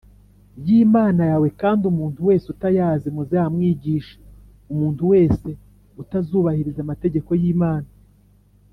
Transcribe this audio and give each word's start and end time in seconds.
y 0.65 0.69
Imana 0.83 1.23
yawe 1.31 1.47
kandi 1.61 1.81
umuntu 1.91 2.19
wese 2.27 2.45
utayazi 2.53 3.07
muzayamwigishe 3.15 4.15
Umuntu 4.73 5.01
wese 5.11 5.49
utazubahiriza 6.01 6.79
amategeko 6.83 7.29
y 7.43 7.45
Imana 7.53 7.89